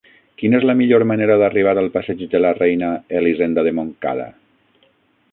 Quina 0.41 0.55
és 0.59 0.63
la 0.67 0.73
millor 0.77 1.03
manera 1.09 1.35
d'arribar 1.41 1.73
al 1.81 1.91
passeig 1.97 2.23
de 2.31 2.41
la 2.45 2.53
Reina 2.59 2.89
Elisenda 3.19 3.65
de 3.69 3.75
Montcada? 3.81 4.27